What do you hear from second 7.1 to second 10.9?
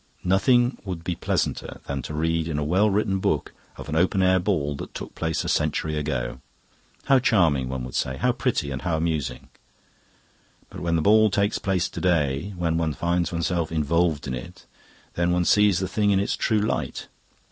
charming! one would say; how pretty and how amusing! But